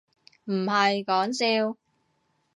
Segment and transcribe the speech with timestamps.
[0.45, 1.77] 唔係講笑